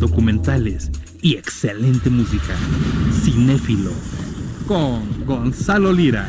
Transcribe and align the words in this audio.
documentales 0.00 0.90
y 1.22 1.36
excelente 1.36 2.10
música. 2.10 2.54
Cinéfilo 3.22 3.92
con 4.66 5.24
Gonzalo 5.26 5.92
Lira 5.92 6.28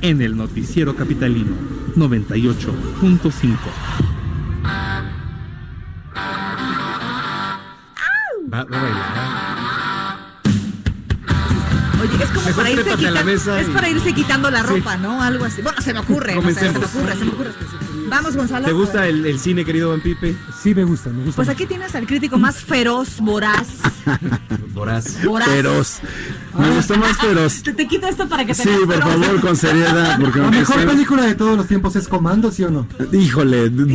en 0.00 0.22
el 0.22 0.36
Noticiero 0.36 0.94
Capitalino 0.96 1.56
98.5. 1.96 3.56
Va, 8.52 8.64
va 8.64 8.78
a 8.78 8.82
bailar. 8.82 9.30
Oye, 12.02 12.24
es 12.24 12.30
como 12.30 12.46
Mejor 12.46 12.54
para 12.64 12.70
irse, 12.70 12.90
a 12.90 12.92
la 12.92 12.96
quitando, 12.98 13.24
mesa 13.24 13.60
es 13.60 13.68
y- 13.68 13.70
para 13.72 13.88
irse 13.90 14.12
quitando 14.14 14.50
la 14.50 14.62
Sí. 14.62 14.66
ropa, 14.68 14.96
¿no? 14.96 15.22
Algo 15.22 15.44
así. 15.44 15.62
Bueno, 15.62 15.80
se 15.82 15.92
me 15.92 16.00
ocurre. 16.00 16.34
no 16.34 16.42
sé, 16.42 16.54
se 16.54 16.70
me 16.72 16.78
ocurre, 16.84 17.16
se 17.16 17.24
me 17.24 17.30
ocurre. 17.32 17.50
Vamos, 18.10 18.36
Gonzalo. 18.36 18.66
¿Te 18.66 18.72
gusta 18.72 19.06
el, 19.06 19.24
el 19.24 19.38
cine, 19.38 19.64
querido 19.64 19.90
Don 19.90 20.00
Pipe? 20.00 20.36
Sí, 20.62 20.74
me 20.74 20.84
gusta, 20.84 21.10
me 21.10 21.18
gusta. 21.24 21.36
Pues 21.36 21.48
aquí 21.48 21.64
tienes 21.66 21.94
al 21.94 22.06
crítico 22.06 22.36
más 22.38 22.56
feroz, 22.62 23.20
voraz. 23.20 23.68
Voraz. 24.74 25.22
voraz. 25.24 25.48
Feroz. 25.48 25.98
Me 26.58 26.70
gustó 26.70 26.96
más 26.96 27.16
feroz. 27.18 27.62
Te, 27.62 27.72
te 27.72 27.86
quito 27.86 28.06
esto 28.06 28.26
para 28.28 28.44
que 28.46 28.54
te 28.54 28.62
Sí, 28.62 28.68
por 28.86 28.94
feroz. 28.94 29.10
favor, 29.26 29.40
con 29.40 29.56
seriedad. 29.56 30.18
Porque 30.20 30.38
La 30.38 30.50
me 30.50 30.58
mejor 30.58 30.86
película 30.86 31.22
de 31.24 31.34
todos 31.34 31.56
los 31.56 31.66
tiempos 31.66 31.96
es 31.96 32.08
Comando, 32.08 32.50
¿sí 32.50 32.64
o 32.64 32.70
no? 32.70 32.86
Híjole, 33.12 33.68
d- 33.68 33.92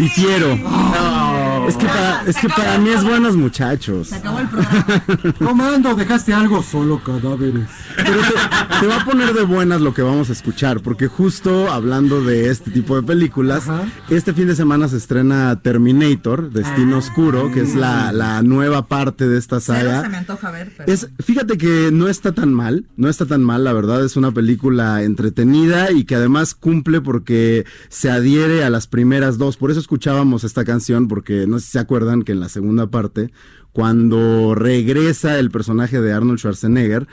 Es 1.67 1.77
que 1.77 1.85
para, 1.85 2.23
es 2.27 2.37
que 2.37 2.49
para 2.49 2.77
mí 2.77 2.89
es 2.89 3.03
buenos 3.03 3.35
muchachos. 3.35 4.09
Se 4.09 4.15
acabó 4.15 4.39
el 4.39 4.47
programa. 4.49 5.03
Comando, 5.39 5.95
dejaste 5.95 6.33
algo, 6.33 6.63
solo 6.63 7.01
cadáveres. 7.03 7.67
Pero 7.95 8.21
te, 8.21 8.79
te 8.79 8.87
va 8.87 9.01
a 9.01 9.05
poner 9.05 9.33
de 9.33 9.43
buenas 9.43 9.81
lo 9.81 9.93
que 9.93 10.01
vamos 10.01 10.29
a 10.29 10.33
escuchar, 10.33 10.81
porque 10.81 11.07
justo 11.07 11.71
hablando 11.71 12.21
de 12.21 12.49
este 12.49 12.71
tipo 12.71 12.95
de 12.95 13.03
películas, 13.03 13.67
Ajá. 13.67 13.85
este 14.09 14.33
fin 14.33 14.47
de 14.47 14.55
semana 14.55 14.87
se 14.87 14.97
estrena 14.97 15.59
Terminator, 15.61 16.51
Destino 16.51 16.97
Oscuro, 16.97 17.51
que 17.51 17.61
es 17.61 17.75
la, 17.75 18.11
la 18.11 18.41
nueva 18.43 18.87
parte 18.87 19.27
de 19.27 19.37
esta 19.37 19.59
saga. 19.59 20.01
se 20.01 20.09
me 20.09 20.17
antoja 20.17 20.51
ver, 20.51 20.71
pero... 20.75 20.91
Es, 20.91 21.09
fíjate 21.23 21.57
que 21.57 21.89
no 21.91 22.07
está 22.07 22.31
tan 22.31 22.53
mal, 22.53 22.85
no 22.97 23.09
está 23.09 23.25
tan 23.25 23.43
mal, 23.43 23.63
la 23.63 23.73
verdad, 23.73 24.03
es 24.03 24.15
una 24.15 24.31
película 24.31 25.03
entretenida 25.03 25.91
y 25.91 26.05
que 26.05 26.15
además 26.15 26.55
cumple 26.55 27.01
porque 27.01 27.65
se 27.89 28.11
adhiere 28.11 28.63
a 28.63 28.69
las 28.69 28.87
primeras 28.87 29.37
dos. 29.37 29.57
Por 29.57 29.71
eso 29.71 29.79
escuchábamos 29.79 30.43
esta 30.43 30.63
canción, 30.65 31.07
porque 31.07 31.47
no 31.47 31.54
sé 31.59 31.65
si 31.65 31.71
se 31.73 31.79
acuerdan 31.79 32.23
que 32.23 32.31
en 32.31 32.39
la 32.39 32.49
segunda 32.49 32.89
parte, 32.89 33.31
cuando 33.71 34.55
regresa 34.55 35.39
el 35.39 35.51
personaje 35.51 36.01
de 36.01 36.13
Arnold 36.13 36.39
Schwarzenegger, 36.39 37.07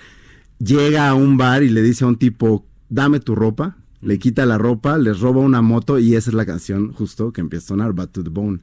llega 0.58 1.08
a 1.08 1.14
un 1.14 1.36
bar 1.36 1.62
y 1.62 1.68
le 1.68 1.82
dice 1.82 2.04
a 2.04 2.08
un 2.08 2.16
tipo, 2.16 2.66
dame 2.88 3.20
tu 3.20 3.34
ropa. 3.34 3.76
Le 4.02 4.18
quita 4.18 4.44
la 4.46 4.58
ropa, 4.58 4.98
les 4.98 5.20
roba 5.20 5.40
una 5.40 5.62
moto 5.62 5.98
y 5.98 6.16
esa 6.16 6.30
es 6.30 6.34
la 6.34 6.44
canción 6.44 6.92
justo 6.92 7.32
que 7.32 7.40
empieza 7.40 7.66
a 7.66 7.68
sonar, 7.68 7.92
Bad 7.92 8.08
to 8.08 8.24
the 8.24 8.30
Bone. 8.30 8.58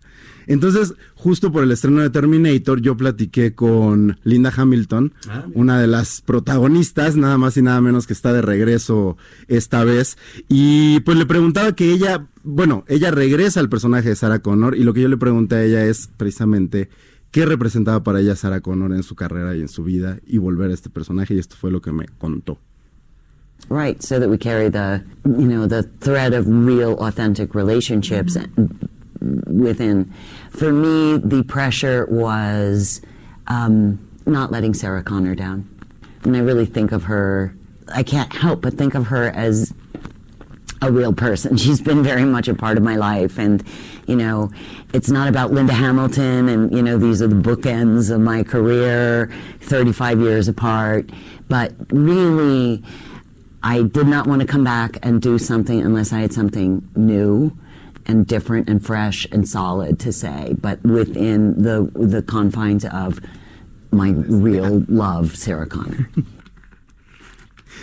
Entonces, 0.47 0.93
justo 1.15 1.51
por 1.51 1.63
el 1.63 1.71
estreno 1.71 2.01
de 2.01 2.09
Terminator, 2.09 2.81
yo 2.81 2.97
platiqué 2.97 3.53
con 3.55 4.17
Linda 4.23 4.51
Hamilton, 4.55 5.13
Ah, 5.29 5.45
una 5.53 5.79
de 5.79 5.87
las 5.87 6.21
protagonistas, 6.21 7.15
nada 7.15 7.37
más 7.37 7.55
y 7.55 7.61
nada 7.61 7.79
menos 7.81 8.05
que 8.05 8.13
está 8.13 8.33
de 8.33 8.41
regreso 8.41 9.15
esta 9.47 9.83
vez. 9.83 10.17
Y 10.47 10.99
pues 11.01 11.17
le 11.17 11.25
preguntaba 11.25 11.73
que 11.73 11.91
ella, 11.91 12.27
bueno, 12.43 12.83
ella 12.87 13.11
regresa 13.11 13.59
al 13.59 13.69
personaje 13.69 14.09
de 14.09 14.15
Sarah 14.15 14.39
Connor 14.39 14.75
y 14.75 14.83
lo 14.83 14.93
que 14.93 15.01
yo 15.01 15.07
le 15.07 15.17
pregunté 15.17 15.55
a 15.55 15.63
ella 15.63 15.85
es 15.85 16.09
precisamente 16.17 16.89
qué 17.31 17.45
representaba 17.45 18.03
para 18.03 18.19
ella 18.19 18.35
Sarah 18.35 18.61
Connor 18.61 18.91
en 18.93 19.03
su 19.03 19.15
carrera 19.15 19.55
y 19.55 19.61
en 19.61 19.69
su 19.69 19.83
vida 19.83 20.19
y 20.25 20.37
volver 20.37 20.71
a 20.71 20.73
este 20.73 20.89
personaje 20.89 21.35
y 21.35 21.39
esto 21.39 21.55
fue 21.55 21.71
lo 21.71 21.81
que 21.81 21.91
me 21.91 22.07
contó. 22.17 22.57
Right, 23.67 24.01
so 24.01 24.19
that 24.19 24.29
we 24.29 24.37
carry 24.37 24.69
the, 24.69 25.03
you 25.25 25.47
know, 25.47 25.67
the 25.67 25.83
thread 25.83 26.33
of 26.33 26.47
real, 26.47 26.93
authentic 27.03 27.53
relationships 27.53 28.35
within. 29.19 30.11
For 30.49 30.71
me, 30.71 31.17
the 31.17 31.43
pressure 31.43 32.07
was 32.09 33.01
um, 33.47 33.99
not 34.25 34.51
letting 34.51 34.73
Sarah 34.73 35.03
Connor 35.03 35.35
down. 35.35 35.69
And 36.23 36.35
I 36.35 36.39
really 36.39 36.65
think 36.65 36.91
of 36.91 37.03
her, 37.03 37.53
I 37.93 38.03
can't 38.03 38.33
help 38.33 38.61
but 38.61 38.73
think 38.73 38.95
of 38.95 39.07
her 39.07 39.29
as 39.29 39.73
a 40.81 40.91
real 40.91 41.13
person. 41.13 41.57
She's 41.57 41.81
been 41.81 42.03
very 42.03 42.25
much 42.25 42.47
a 42.47 42.53
part 42.53 42.77
of 42.77 42.83
my 42.83 42.95
life. 42.95 43.37
And, 43.37 43.63
you 44.07 44.15
know, 44.15 44.51
it's 44.93 45.09
not 45.09 45.27
about 45.27 45.51
Linda 45.51 45.73
Hamilton 45.73 46.49
and, 46.49 46.73
you 46.73 46.81
know, 46.81 46.97
these 46.97 47.21
are 47.21 47.27
the 47.27 47.35
bookends 47.35 48.11
of 48.13 48.21
my 48.21 48.43
career, 48.43 49.31
35 49.61 50.19
years 50.19 50.47
apart. 50.47 51.09
But 51.47 51.73
really, 51.91 52.83
I 53.61 53.83
did 53.83 54.07
not 54.07 54.27
want 54.27 54.41
to 54.41 54.47
come 54.47 54.63
back 54.63 54.97
and 55.03 55.21
do 55.21 55.37
something 55.37 55.81
unless 55.81 56.13
I 56.13 56.19
had 56.19 56.33
something 56.33 56.87
new 56.95 57.57
and 58.05 58.25
different 58.25 58.69
and 58.69 58.83
fresh 58.83 59.27
and 59.31 59.47
solid 59.47 59.99
to 59.99 60.11
say, 60.11 60.55
but 60.59 60.81
within 60.83 61.61
the, 61.61 61.91
the 61.93 62.21
confines 62.21 62.85
of 62.85 63.19
my 63.91 64.09
real 64.09 64.83
love, 64.87 65.35
Sarah 65.35 65.67
Connor. 65.67 66.09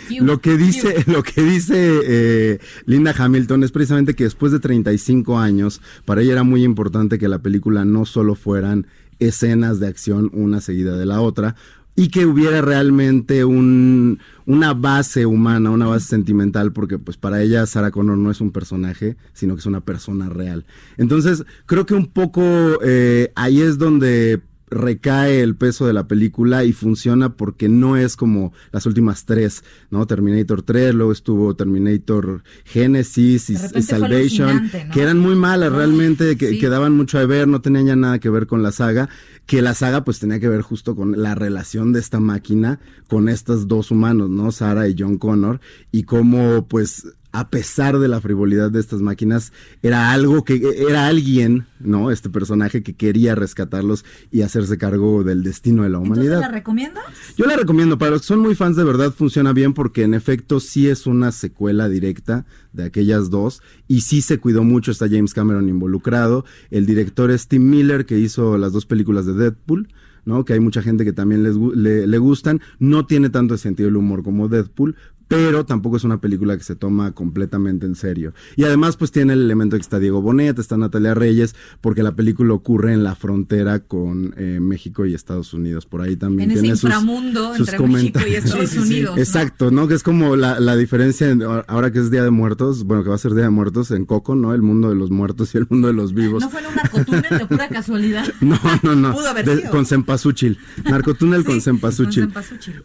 Lo 0.09 0.39
que 0.39 0.57
dice, 0.57 1.03
lo 1.07 1.21
que 1.21 1.41
dice 1.41 1.99
eh, 2.03 2.59
Linda 2.85 3.13
Hamilton 3.17 3.63
es 3.63 3.71
precisamente 3.71 4.15
que 4.15 4.23
después 4.23 4.51
de 4.51 4.59
35 4.59 5.37
años, 5.37 5.81
para 6.05 6.21
ella 6.21 6.33
era 6.33 6.43
muy 6.43 6.63
importante 6.63 7.17
que 7.19 7.27
la 7.27 7.39
película 7.39 7.83
no 7.83 8.05
solo 8.05 8.35
fueran 8.35 8.87
escenas 9.19 9.79
de 9.79 9.87
acción 9.87 10.29
una 10.33 10.61
seguida 10.61 10.95
de 10.95 11.05
la 11.05 11.21
otra, 11.21 11.55
y 11.99 12.09
que 12.09 12.27
hubiera 12.27 12.61
realmente 12.61 13.43
un, 13.43 14.19
una 14.45 14.75
base 14.75 15.25
humana, 15.25 15.71
una 15.71 15.87
base 15.87 16.05
sentimental, 16.05 16.71
porque 16.71 16.99
pues 16.99 17.17
para 17.17 17.41
ella 17.41 17.65
Sarah 17.65 17.89
Connor 17.89 18.19
no 18.19 18.29
es 18.29 18.39
un 18.39 18.51
personaje, 18.51 19.17
sino 19.33 19.55
que 19.55 19.61
es 19.61 19.65
una 19.65 19.81
persona 19.81 20.29
real. 20.29 20.63
Entonces, 20.97 21.43
creo 21.65 21.87
que 21.87 21.95
un 21.95 22.05
poco 22.05 22.43
eh, 22.83 23.31
ahí 23.33 23.61
es 23.61 23.79
donde 23.79 24.41
recae 24.69 25.41
el 25.41 25.55
peso 25.55 25.87
de 25.87 25.93
la 25.93 26.07
película 26.07 26.63
y 26.63 26.73
funciona 26.73 27.35
porque 27.35 27.69
no 27.69 27.95
es 27.95 28.15
como 28.15 28.53
las 28.71 28.85
últimas 28.85 29.25
tres, 29.25 29.63
¿no? 29.89 30.05
Terminator 30.05 30.61
3, 30.61 30.93
luego 30.93 31.11
estuvo 31.11 31.55
Terminator 31.55 32.43
Genesis 32.65 33.49
y, 33.49 33.55
Salvation, 33.55 34.69
que 34.93 35.01
eran 35.01 35.19
muy 35.19 35.35
malas 35.35 35.71
realmente, 35.71 36.37
que, 36.37 36.49
sí. 36.49 36.59
que 36.59 36.69
daban 36.69 36.93
mucho 36.93 37.17
a 37.17 37.25
ver, 37.25 37.47
no 37.47 37.61
tenían 37.61 37.87
ya 37.87 37.95
nada 37.95 38.19
que 38.19 38.29
ver 38.29 38.47
con 38.47 38.61
la 38.61 38.71
saga, 38.71 39.09
que 39.45 39.61
la 39.61 39.73
saga 39.73 40.03
pues 40.03 40.19
tenía 40.19 40.39
que 40.39 40.49
ver 40.49 40.61
justo 40.61 40.95
con 40.95 41.21
la 41.21 41.35
relación 41.35 41.93
de 41.93 41.99
esta 41.99 42.19
máquina 42.19 42.79
con 43.07 43.29
estos 43.29 43.67
dos 43.67 43.91
humanos, 43.91 44.29
¿no? 44.29 44.51
Sarah 44.51 44.87
y 44.89 44.95
John 44.97 45.17
Connor, 45.17 45.61
y 45.91 46.03
cómo 46.03 46.67
pues 46.67 47.07
a 47.39 47.49
pesar 47.49 47.99
de 47.99 48.07
la 48.07 48.19
frivolidad 48.19 48.71
de 48.71 48.79
estas 48.79 49.01
máquinas, 49.01 49.53
era 49.83 50.11
algo 50.11 50.43
que 50.43 50.59
era 50.89 51.05
alguien, 51.05 51.67
¿no? 51.79 52.09
Este 52.09 52.31
personaje 52.31 52.81
que 52.81 52.95
quería 52.95 53.35
rescatarlos 53.35 54.05
y 54.31 54.41
hacerse 54.41 54.79
cargo 54.79 55.23
del 55.23 55.43
destino 55.43 55.83
de 55.83 55.89
la 55.89 55.97
¿Entonces 55.99 56.23
humanidad. 56.25 56.41
la 56.41 56.47
recomiendas? 56.47 57.03
Yo 57.37 57.45
la 57.45 57.55
recomiendo, 57.55 57.99
para 57.99 58.09
los 58.11 58.21
que 58.21 58.27
son 58.27 58.39
muy 58.39 58.55
fans 58.55 58.75
de 58.75 58.83
verdad 58.83 59.13
funciona 59.13 59.53
bien 59.53 59.75
porque 59.75 60.01
en 60.01 60.15
efecto 60.15 60.59
sí 60.59 60.89
es 60.89 61.05
una 61.05 61.31
secuela 61.31 61.87
directa 61.89 62.47
de 62.73 62.85
aquellas 62.85 63.29
dos 63.29 63.61
y 63.87 64.01
sí 64.01 64.21
se 64.21 64.39
cuidó 64.39 64.63
mucho, 64.63 64.89
está 64.89 65.07
James 65.07 65.35
Cameron 65.35 65.69
involucrado, 65.69 66.43
el 66.71 66.87
director 66.87 67.29
es 67.29 67.47
Tim 67.47 67.69
Miller 67.69 68.07
que 68.07 68.17
hizo 68.17 68.57
las 68.57 68.73
dos 68.73 68.87
películas 68.87 69.27
de 69.27 69.33
Deadpool, 69.33 69.89
¿no? 70.25 70.43
Que 70.43 70.53
hay 70.53 70.59
mucha 70.59 70.81
gente 70.81 71.05
que 71.05 71.13
también 71.13 71.43
les, 71.43 71.55
le, 71.55 72.07
le 72.07 72.17
gustan, 72.17 72.61
no 72.79 73.05
tiene 73.05 73.29
tanto 73.29 73.53
el 73.53 73.59
sentido 73.59 73.87
del 73.87 73.97
humor 73.97 74.23
como 74.23 74.47
Deadpool, 74.47 74.95
pero 75.27 75.65
tampoco 75.65 75.97
es 75.97 76.03
una 76.03 76.19
película 76.21 76.57
que 76.57 76.63
se 76.63 76.75
toma 76.75 77.11
completamente 77.13 77.85
en 77.85 77.95
serio. 77.95 78.33
Y 78.55 78.63
además 78.63 78.97
pues 78.97 79.11
tiene 79.11 79.33
el 79.33 79.41
elemento 79.41 79.75
que 79.75 79.81
está 79.81 79.99
Diego 79.99 80.21
Bonet, 80.21 80.57
está 80.59 80.77
Natalia 80.77 81.13
Reyes, 81.13 81.55
porque 81.81 82.03
la 82.03 82.15
película 82.15 82.53
ocurre 82.53 82.93
en 82.93 83.03
la 83.03 83.15
frontera 83.15 83.79
con 83.79 84.33
eh, 84.37 84.59
México 84.61 85.05
y 85.05 85.13
Estados 85.13 85.53
Unidos, 85.53 85.85
por 85.85 86.01
ahí 86.01 86.15
también 86.15 86.49
En 86.51 86.57
ese 86.57 86.61
tiene 86.61 86.75
sus- 86.77 86.89
inframundo 86.89 87.55
sus 87.55 87.69
entre 87.69 87.87
México 87.87 88.19
y. 88.27 88.35
Estados 88.35 88.69
Sí, 88.69 88.77
sí, 88.77 88.81
sí. 88.87 88.93
Unidos. 88.93 89.15
¿no? 89.15 89.21
Exacto, 89.21 89.71
¿no? 89.71 89.87
Que 89.87 89.93
es 89.95 90.03
como 90.03 90.35
la, 90.35 90.59
la 90.59 90.75
diferencia 90.75 91.29
en- 91.29 91.41
ahora 91.43 91.91
que 91.91 91.99
es 91.99 92.09
Día 92.11 92.23
de 92.23 92.31
Muertos, 92.31 92.83
bueno, 92.83 93.03
que 93.03 93.09
va 93.09 93.15
a 93.15 93.19
ser 93.19 93.33
Día 93.33 93.43
de 93.43 93.49
Muertos 93.49 93.91
en 93.91 94.05
Coco, 94.05 94.35
¿no? 94.35 94.53
El 94.53 94.61
mundo 94.61 94.89
de 94.89 94.95
los 94.95 95.09
muertos 95.11 95.53
y 95.53 95.57
el 95.57 95.67
mundo 95.69 95.87
de 95.87 95.93
los 95.93 96.13
vivos. 96.13 96.41
¿No 96.43 96.49
fue 96.49 96.61
un 96.67 96.75
narcotúnel 96.75 97.37
de 97.37 97.45
pura 97.45 97.67
casualidad? 97.69 98.25
No, 98.41 98.57
no, 98.83 98.95
no. 98.95 99.13
Pudo 99.13 99.27
haber 99.29 99.45
De- 99.45 99.57
sido. 99.57 99.71
con 99.71 99.85
Cempasúchil. 99.85 100.57
Narcotúnel 100.85 101.43
con. 101.43 101.59
Cempasúchil. 101.61 102.29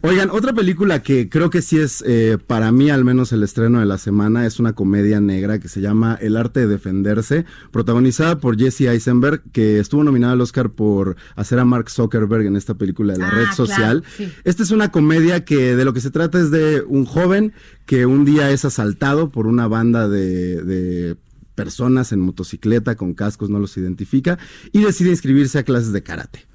Oigan, 0.01 0.29
otra 0.31 0.53
película 0.53 1.01
que 1.01 1.29
creo 1.29 1.49
que 1.49 1.61
sí 1.61 1.77
es 1.77 2.03
eh, 2.05 2.32
para 2.37 2.71
mí 2.71 2.89
al 2.89 3.03
menos 3.03 3.31
el 3.31 3.43
estreno 3.43 3.79
de 3.79 3.85
la 3.85 3.97
semana 3.97 4.45
es 4.45 4.59
una 4.59 4.73
comedia 4.73 5.19
negra 5.19 5.59
que 5.59 5.67
se 5.67 5.81
llama 5.81 6.17
El 6.21 6.37
arte 6.37 6.61
de 6.61 6.67
defenderse, 6.67 7.45
protagonizada 7.71 8.39
por 8.39 8.57
Jesse 8.57 8.81
Eisenberg, 8.81 9.41
que 9.51 9.79
estuvo 9.79 10.03
nominada 10.03 10.33
al 10.33 10.41
Oscar 10.41 10.69
por 10.71 11.15
hacer 11.35 11.59
a 11.59 11.65
Mark 11.65 11.89
Zuckerberg 11.89 12.45
en 12.45 12.55
esta 12.55 12.73
película 12.75 13.13
de 13.13 13.19
la 13.19 13.27
Ah, 13.27 13.31
red 13.31 13.43
claro, 13.45 13.55
social. 13.55 14.03
sí. 14.17 14.31
Esta 14.43 14.63
es 14.63 14.71
una 14.71 14.91
comedia 14.91 15.43
que 15.45 15.75
de 15.75 15.85
lo 15.85 15.93
que 15.93 16.01
se 16.01 16.11
trata 16.11 16.39
es 16.39 16.51
de 16.51 16.83
un 16.87 17.05
joven 17.05 17.53
que 17.85 18.05
un 18.05 18.25
día 18.25 18.51
es 18.51 18.65
asaltado 18.65 19.29
por 19.31 19.47
una 19.47 19.67
banda 19.67 20.07
de, 20.07 20.61
de 20.63 21.17
personas 21.55 22.11
en 22.11 22.19
motocicleta 22.19 22.95
con 22.95 23.13
cascos, 23.13 23.49
no 23.49 23.59
los 23.59 23.77
identifica, 23.77 24.39
y 24.71 24.81
decide 24.81 25.09
inscribirse 25.11 25.59
a 25.59 25.63
clases 25.63 25.91
de 25.91 26.01
karate. 26.03 26.45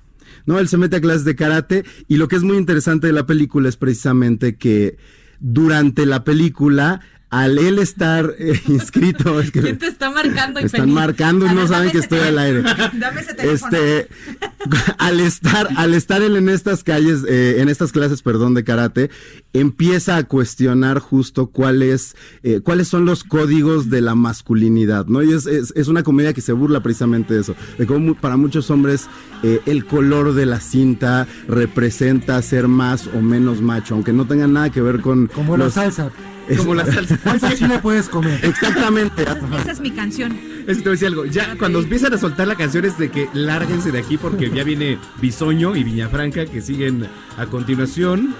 No, 0.47 0.59
él 0.59 0.69
se 0.69 0.79
mete 0.79 0.97
a 0.97 1.01
clases 1.01 1.25
de 1.25 1.37
karate 1.37 1.85
y 2.07 2.17
lo 2.17 2.27
que 2.29 2.37
es 2.37 2.43
muy 2.43 2.57
interesante 2.57 3.07
de 3.07 3.13
la 3.13 3.27
película 3.27 3.69
es 3.69 3.77
precisamente 3.77 4.57
que 4.57 4.97
durante 5.41 6.07
la 6.07 6.25
película, 6.25 7.01
al 7.31 7.59
él 7.59 7.79
estar 7.79 8.35
eh, 8.39 8.59
inscrito, 8.69 9.39
es 9.41 9.51
que 9.51 9.61
¿Quién 9.61 9.79
te 9.79 9.87
está 9.87 10.11
marcando? 10.11 10.61
están 10.61 10.81
infeliz? 10.89 10.95
marcando 10.95 11.47
y 11.47 11.55
no 11.55 11.67
saben 11.69 11.91
que 11.91 11.99
estoy 11.99 12.21
al 12.21 12.39
aire. 12.39 12.63
Dame 12.95 13.21
ese 13.21 13.35
teléfono. 13.35 13.53
Este, 13.77 14.09
al 14.99 15.21
estar, 15.21 15.69
al 15.77 15.95
estar 15.95 16.23
él 16.23 16.37
en 16.37 16.49
estas 16.49 16.85
calles, 16.85 17.25
eh, 17.29 17.57
en 17.61 17.69
estas 17.69 17.93
clases, 17.93 18.23
perdón, 18.23 18.55
de 18.55 18.65
karate, 18.65 19.11
empieza 19.53 20.17
a 20.17 20.25
cuestionar 20.25 21.01
justo 21.01 21.49
cuáles, 21.49 22.17
eh, 22.43 22.61
cuáles 22.63 22.89
son 22.89 23.05
los 23.05 23.25
códigos 23.25 23.91
de 23.91 24.01
la 24.01 24.15
masculinidad, 24.15 25.07
¿no? 25.07 25.23
Y 25.23 25.33
es, 25.33 25.47
es, 25.47 25.73
es 25.77 25.89
una 25.89 26.03
comedia 26.03 26.33
que 26.33 26.41
se 26.41 26.53
burla 26.53 26.83
precisamente 26.83 27.35
de 27.35 27.41
eso, 27.41 27.55
de 27.77 27.87
cómo 27.87 28.15
para 28.15 28.37
muchos 28.37 28.71
hombres 28.71 29.07
eh, 29.43 29.61
el 29.67 29.85
color 29.85 30.35
de 30.35 30.47
la 30.47 30.61
cinta 30.61 31.27
representa 31.47 32.41
ser 32.43 32.69
más 32.69 33.07
o 33.09 33.21
menos 33.21 33.61
macho, 33.61 33.95
aunque 33.95 34.13
no 34.13 34.27
tenga 34.27 34.47
nada 34.47 34.71
que 34.71 34.81
ver 34.81 35.01
con 35.01 35.27
Como 35.27 35.57
la 35.57 35.65
los- 35.67 35.75
salsa. 35.75 36.11
Como 36.57 36.75
la 36.75 36.87
salsa. 36.87 37.19
¿Cuánta 37.23 37.55
chile 37.55 37.79
puedes 37.81 38.09
comer? 38.09 38.45
Exactamente. 38.45 39.23
Esa 39.23 39.73
es 39.73 39.81
mi 39.81 39.91
canción. 39.91 40.39
Es 40.67 40.79
que 40.79 40.83
te 40.83 40.89
voy 40.89 40.89
a 40.89 40.93
decir 40.93 41.09
algo. 41.09 41.25
Ya 41.25 41.57
cuando 41.57 41.81
empiezan 41.81 42.13
a 42.15 42.19
soltar 42.19 42.47
la 42.47 42.55
canción 42.55 42.85
es 42.85 42.99
de 42.99 43.11
que 43.11 43.29
lárguense 43.33 43.91
de 43.91 43.99
aquí 43.99 44.17
porque 44.19 44.51
ya 44.51 44.65
viene 44.65 44.99
Bisoño 45.21 45.77
y 45.77 45.85
Viñafranca 45.85 46.47
que 46.47 46.61
siguen 46.61 47.07
a 47.37 47.47
continuación. 47.47 48.35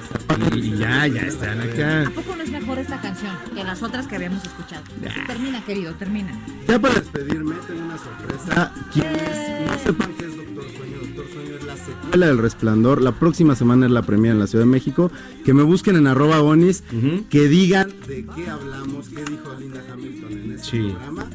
Y, 0.55 0.59
y 0.59 0.79
ya, 0.79 1.07
ya 1.07 1.23
están 1.23 1.61
acá. 1.61 2.03
¿A 2.07 2.11
poco 2.11 2.37
no 2.37 2.43
es 2.43 2.51
mejor 2.51 2.79
esta 2.79 3.01
canción 3.01 3.35
que 3.55 3.65
las 3.65 3.83
otras 3.83 4.07
que 4.07 4.17
habíamos 4.17 4.45
escuchado? 4.45 4.83
Termina, 5.27 5.65
querido, 5.65 5.95
termina. 5.95 6.33
Ya 6.67 6.79
para 6.79 6.95
despedirme, 6.95 7.55
tengo 7.67 7.85
una 7.85 7.99
sorpresa. 7.99 8.73
Quienes 8.93 9.67
no 9.67 9.79
sepan 9.79 10.13
qué 10.19 10.28
secuela 12.05 12.27
del 12.27 12.39
Resplandor. 12.39 13.03
La 13.03 13.13
próxima 13.13 13.55
semana 13.55 13.87
es 13.87 13.93
la 13.93 14.03
premia 14.03 14.31
en 14.33 14.39
la 14.39 14.47
Ciudad 14.47 14.65
de 14.65 14.71
México. 14.71 15.11
Que 15.45 15.55
me 15.55 15.63
busquen 15.63 15.97
en 15.97 16.07
arroba 16.07 16.41
onis, 16.43 16.83
que 17.31 17.49
digan 17.49 17.89
de 18.07 18.27
qué 18.35 18.49
hablamos, 18.49 19.09
qué 19.09 19.25
dijo 19.25 19.55
Linda 19.59 19.83
Hamilton 19.93 20.33
en 20.33 20.53
este 20.53 20.67
Sí. 20.71 20.79
programa. 20.91 21.27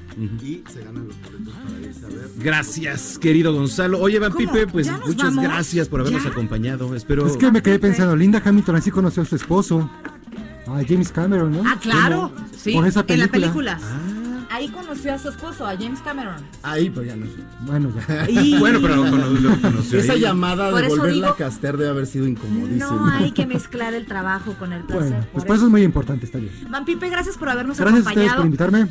Y 0.44 0.64
se 0.72 0.84
ganan 0.84 1.08
los 1.08 1.16
boletos 1.22 1.54
para 1.54 1.80
irse 1.88 2.06
a 2.06 2.10
ver. 2.10 2.30
Gracias, 2.38 3.18
querido 3.20 3.54
Gonzalo. 3.54 4.00
Oye, 4.00 4.20
Van 4.20 4.32
¿Cómo? 4.32 4.52
Pipe, 4.52 4.68
pues 4.68 4.86
¿Ya 4.88 4.98
nos 4.98 5.08
muchas 5.08 5.30
vamos? 5.36 5.44
gracias 5.44 5.88
por 5.90 6.02
habernos 6.02 6.24
¿Ya? 6.24 6.30
acompañado. 6.30 6.96
Espero. 6.96 7.26
Es 7.28 7.38
que 7.38 7.52
me 7.52 7.62
quedé 7.62 7.80
pensando, 7.80 8.16
Linda 8.16 8.42
Hamilton 8.44 8.76
así 8.76 8.92
conoció 8.92 9.24
a 9.24 9.26
su 9.26 9.36
esposo. 9.36 9.90
A 10.68 10.82
James 10.88 11.12
Cameron, 11.12 11.52
¿no? 11.52 11.64
Ah, 11.66 11.78
claro. 11.82 12.32
¿Cómo? 12.34 12.48
Sí, 12.58 12.72
Por 12.74 12.88
esa 12.88 13.02
en 13.08 13.20
la 13.20 13.28
película. 13.28 13.78
película. 13.78 13.80
Ahí 14.54 14.68
conoció 14.70 15.14
a 15.14 15.18
su 15.18 15.30
esposo, 15.30 15.66
a 15.66 15.76
James 15.76 16.00
Cameron. 16.02 16.36
Ahí, 16.62 16.90
pero 16.92 17.06
ya 17.08 17.16
no 17.16 17.26
sé. 17.26 17.32
Bueno, 17.62 17.92
ya. 18.08 18.30
Y- 18.30 18.56
Bueno, 18.60 18.80
pero 18.82 18.98
lo, 18.98 19.10
cono- 19.10 19.30
lo 19.32 19.60
conoció 19.62 20.00
Esa 20.00 20.14
ahí. 20.14 20.20
llamada 20.22 20.70
Por 20.70 20.82
de 20.82 20.88
volverla 20.90 21.12
digo- 21.14 21.28
a 21.28 21.36
castear 21.38 21.78
debe 21.78 21.90
haber 21.90 22.06
sido 22.06 22.28
incomodísima. 22.28 22.86
No 22.86 23.08
hay 23.08 23.32
que 23.32 23.48
mezclar 23.48 23.94
el 23.96 24.06
trabajo 24.06 24.54
con 24.60 24.72
el 24.72 24.84
placer. 24.84 25.10
Bueno, 25.10 25.26
pues 25.34 25.46
por 25.46 25.56
eso 25.56 25.66
es 25.66 25.72
muy 25.72 25.82
importante, 25.82 26.26
está 26.26 26.38
bien. 26.38 26.52
Van 26.70 26.86
Pipe, 26.86 27.10
gracias 27.10 27.36
por 27.38 27.50
habernos 27.50 27.78
Gracias 27.80 28.02
acompañado. 28.06 28.36
por 28.38 28.46
invitarme. 28.46 28.82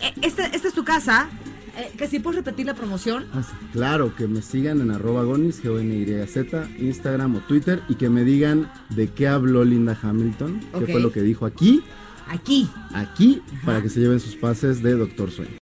Eh, 0.00 0.12
esta, 0.22 0.46
esta 0.46 0.66
es 0.68 0.74
tu 0.74 0.82
casa. 0.84 1.28
Eh, 1.74 1.90
que 1.96 2.06
si 2.08 2.18
puedes 2.18 2.36
repetir 2.44 2.66
la 2.66 2.74
promoción. 2.74 3.24
Ah, 3.32 3.42
sí. 3.42 3.54
Claro, 3.72 4.14
que 4.14 4.26
me 4.26 4.42
sigan 4.42 4.80
en 4.82 4.90
arroba 4.90 5.22
gonis, 5.22 5.62
G-O-N-Y-Z, 5.62 6.68
Instagram 6.78 7.36
o 7.36 7.40
Twitter 7.40 7.80
y 7.88 7.94
que 7.94 8.10
me 8.10 8.24
digan 8.24 8.70
de 8.90 9.08
qué 9.08 9.28
habló 9.28 9.64
Linda 9.64 9.96
Hamilton, 10.02 10.60
qué 10.80 10.86
fue 10.92 11.00
lo 11.00 11.12
que 11.12 11.22
dijo 11.22 11.46
aquí, 11.46 11.82
Aquí. 12.28 12.68
aquí, 12.94 13.42
para 13.64 13.82
que 13.82 13.88
se 13.88 14.00
lleven 14.00 14.20
sus 14.20 14.36
pases 14.36 14.82
de 14.82 14.92
Doctor 14.94 15.30
Sueño. 15.30 15.61